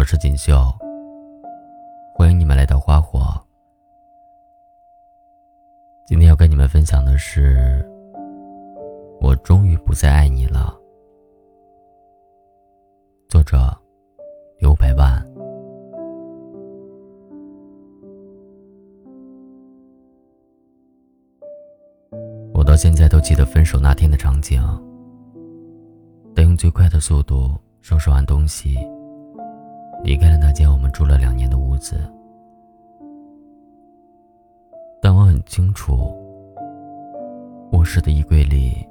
[0.00, 0.54] 我是锦绣，
[2.14, 3.20] 欢迎你们来到花火。
[6.06, 7.86] 今天要跟你们分享的是，
[9.20, 10.74] 我终于不再爱你了。
[13.28, 13.58] 作者
[14.58, 15.22] 刘百万。
[22.54, 24.62] 我到现在都记得分手那天的场景，
[26.34, 28.78] 得用最快的速度收拾完东西。
[30.02, 32.00] 离开了那间我们住了两年的屋子，
[35.00, 36.16] 但我很清楚，
[37.72, 38.86] 卧室的衣柜里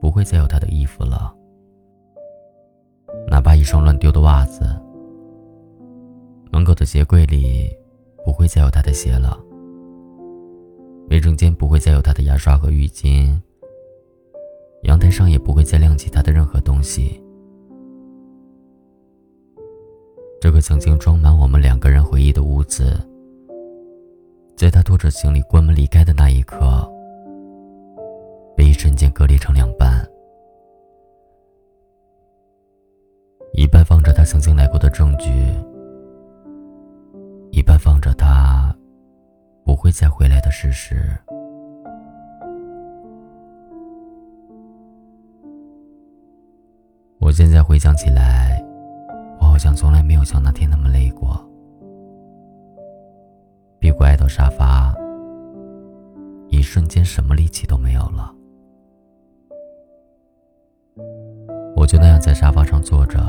[0.00, 1.34] 不会再有他的衣服了，
[3.28, 4.64] 哪怕一双乱丢的袜子；
[6.50, 7.70] 门口的鞋柜里
[8.24, 9.38] 不会再有他的鞋了，
[11.08, 13.40] 卫生间不会再有他的牙刷和浴巾，
[14.82, 17.22] 阳台上也不会再亮起他的任何东西。
[20.52, 23.00] 个曾经装满我们两个人回忆的屋子，
[24.54, 26.86] 在他拖着行李关门离开的那一刻，
[28.54, 30.06] 被一瞬间割裂成两半。
[33.54, 35.30] 一半放着他曾经来过的证据，
[37.50, 38.74] 一半放着他
[39.64, 41.10] 不会再回来的事实。
[47.18, 48.61] 我现在回想起来。
[49.62, 51.40] 像从来没有像那天那么累过，
[53.78, 54.92] 屁股挨到沙发，
[56.48, 58.34] 一瞬间什么力气都没有了。
[61.76, 63.20] 我就那样在沙发上坐着，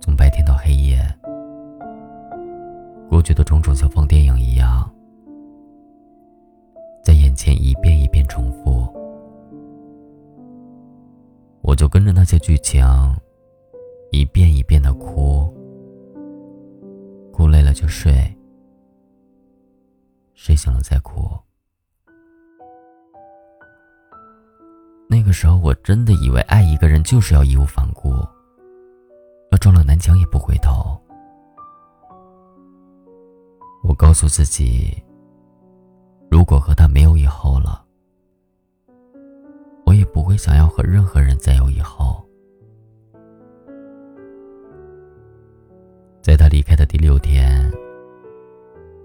[0.00, 0.98] 从白天到黑夜，
[3.08, 4.90] 过去的种种像放电影一样，
[7.04, 8.84] 在眼前一遍一遍重复，
[11.62, 12.84] 我就跟着那些剧情。
[14.14, 15.52] 一遍一遍的哭，
[17.32, 18.12] 哭累了就睡，
[20.34, 21.22] 睡醒了再哭。
[25.08, 28.10] 那个时候我真的以为爱一个人就是要义无反顾，
[29.50, 30.96] 要撞了南墙也不回头。
[33.82, 34.96] 我告诉自己，
[36.30, 37.84] 如果和他没有以后了，
[39.84, 42.24] 我也不会想要和任何人再有以后。
[46.24, 47.70] 在他离开的第六天，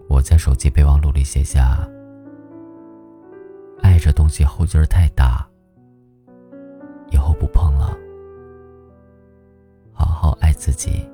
[0.07, 1.85] 我在手机备忘录里写下
[3.83, 5.45] ：“爱这东西后劲儿太大，
[7.11, 7.93] 以后不碰了，
[9.91, 11.05] 好好爱自己。”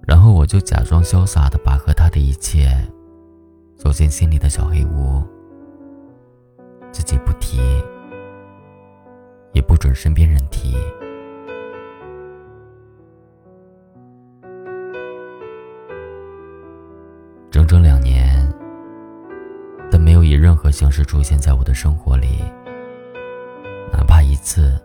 [0.00, 2.70] 然后我就假装潇洒的把和他的一切
[3.76, 5.22] 走进心里的小黑屋，
[6.90, 7.58] 自己不提，
[9.52, 10.74] 也不准身边人提。
[20.66, 22.42] 何形式出现在我的生活里，
[23.92, 24.76] 哪怕一次。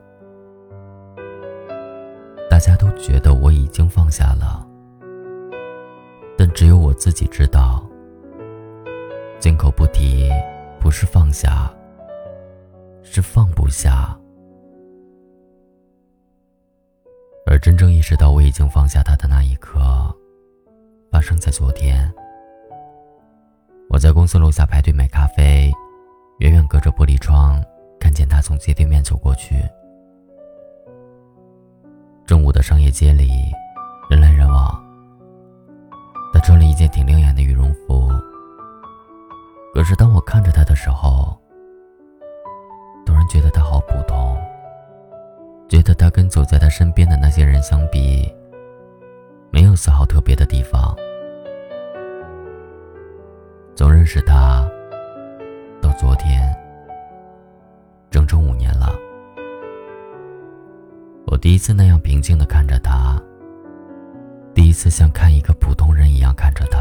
[2.52, 4.64] 大家都觉得我已经放下了，
[6.38, 7.84] 但只有我自己知道，
[9.40, 10.30] 金口不提
[10.80, 11.74] 不是放下，
[13.02, 14.16] 是放不下。
[17.48, 19.80] 而真正意识到我已经放下他的那一刻，
[21.12, 22.14] 发生在昨天。
[23.92, 25.70] 我在公司楼下排队买咖啡，
[26.40, 27.62] 远远隔着玻璃窗
[28.00, 29.56] 看见他从街对面走过去。
[32.26, 33.52] 正午的商业街里，
[34.10, 34.82] 人来人往。
[36.32, 38.10] 他穿了一件挺亮眼的羽绒服，
[39.74, 41.38] 可是当我看着他的时候，
[43.06, 44.38] 突然觉得他好普通，
[45.68, 48.34] 觉得他跟走在他身边的那些人相比，
[49.52, 50.96] 没有丝毫特别的地方。
[53.82, 54.70] 从认识他
[55.82, 56.56] 到昨天，
[58.12, 58.94] 整整五年了。
[61.26, 63.20] 我第一次那样平静的看着他，
[64.54, 66.80] 第一次像看一个普通人一样看着他。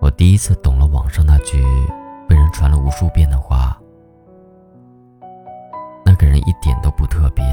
[0.00, 1.62] 我第一次懂了网上那句
[2.28, 3.80] 被人传了无数遍的话：
[6.04, 7.44] 那个人一点都不特别，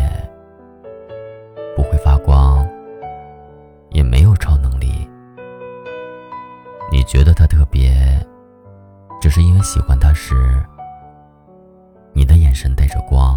[1.76, 2.68] 不会发光，
[7.02, 7.92] 你觉得他特别，
[9.20, 10.64] 只是因为喜欢他时，
[12.14, 13.36] 你的眼神带着光。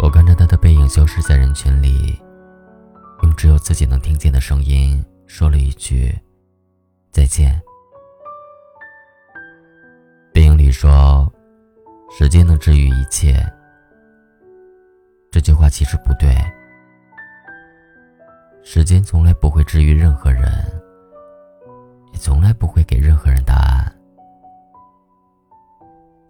[0.00, 2.20] 我看着他的背影消失在人群里，
[3.22, 6.14] 用只有自己能听见的声音说了一句
[7.10, 7.58] ：“再见。”
[10.30, 11.26] 电影里说，
[12.10, 13.42] 时间能治愈一切，
[15.30, 16.36] 这句话其实不对。
[18.64, 20.42] 时间从来不会治愈任何人，
[22.12, 23.92] 也从来不会给任何人答案。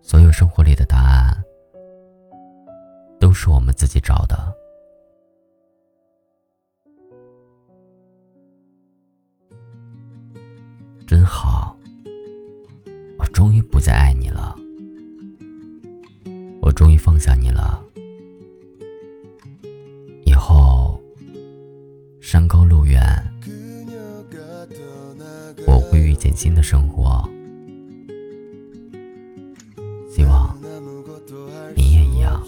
[0.00, 1.37] 所有生活里的答案，
[3.20, 4.52] 都是我们自己找的。
[11.06, 11.76] 真好，
[13.19, 14.56] 我终于不再爱你了，
[16.62, 17.79] 我终于放下你了。
[22.32, 22.99] 山高路远，
[25.67, 27.29] 我会遇见新的生活。
[30.08, 30.56] 希望
[31.76, 32.43] 你也一样。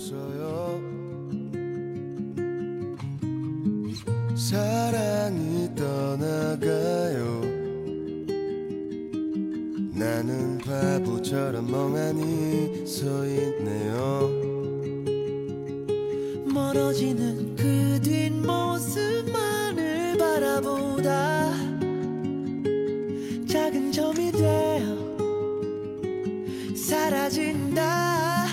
[21.04, 21.52] 바라보다
[23.46, 25.04] 작은 점이 되어
[26.74, 28.46] 사라진다.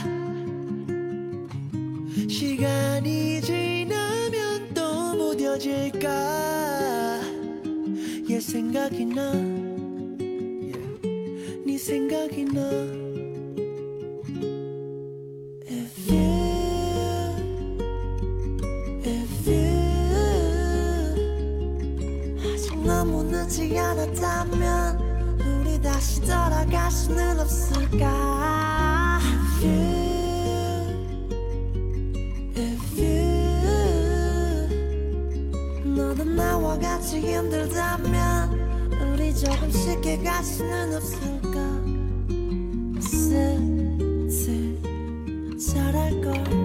[2.28, 7.22] 시간이 지나면 또 무뎌질까?
[8.30, 9.32] 얘 생각이 나.
[11.66, 13.11] 네 생각이 나
[23.52, 29.20] 늦지 않았다면 우리 다시 돌아갈 수는 없을까?
[29.22, 29.92] If you
[32.56, 33.12] If you
[35.84, 38.54] 너도 나와 같이 힘들다면
[39.02, 41.60] 우리 조금 쉽게 갈 수는 없을까?
[43.02, 44.78] 슬슬
[45.60, 46.61] 잘할걸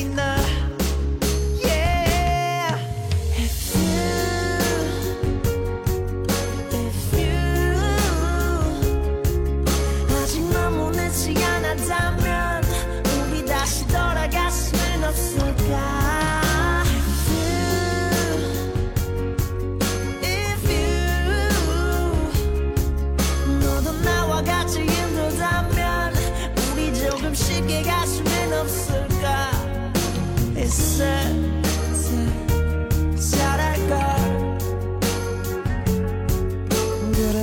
[0.00, 0.29] in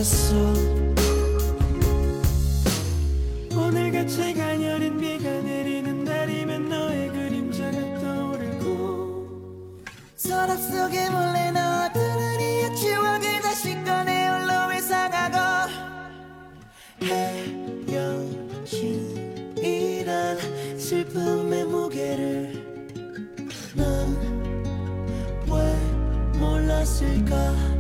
[0.08, 0.36] 그랬어.
[3.54, 9.84] 오늘같이 가녀린 비가 내리는 날이면 너의 그림자가 떠오르고.
[10.16, 12.02] 서랍 속에 몰래 넣었던
[12.36, 15.38] 우리의 추억을 다시 꺼내 홀로 회상하고.
[19.44, 20.38] 헤어짐이란
[20.80, 22.66] 슬픔의 무게를
[23.76, 24.16] 난왜
[26.40, 27.77] 몰랐을까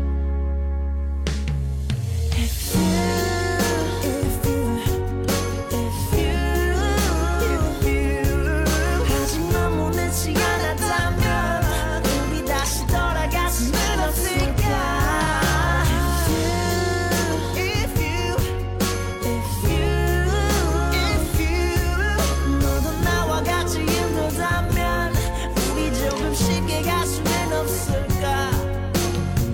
[27.77, 28.49] cerca,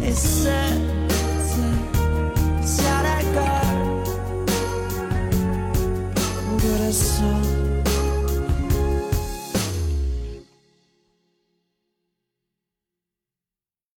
[0.01, 1.02] es cerca.